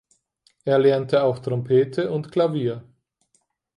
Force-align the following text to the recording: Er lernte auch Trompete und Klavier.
Er 0.65 0.79
lernte 0.79 1.21
auch 1.21 1.37
Trompete 1.37 2.09
und 2.09 2.31
Klavier. 2.31 2.83